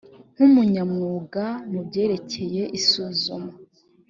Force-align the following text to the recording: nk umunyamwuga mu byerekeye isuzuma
nk 0.35 0.39
umunyamwuga 0.47 1.45
mu 1.71 1.79
byerekeye 1.87 2.63
isuzuma 2.79 3.51